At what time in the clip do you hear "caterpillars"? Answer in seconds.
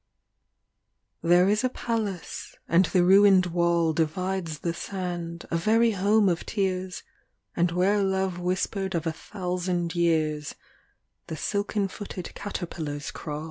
12.33-13.11